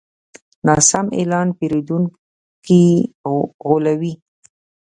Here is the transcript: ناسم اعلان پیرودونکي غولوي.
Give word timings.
ناسم 0.67 1.05
اعلان 1.19 1.47
پیرودونکي 1.57 2.81
غولوي. 3.65 4.13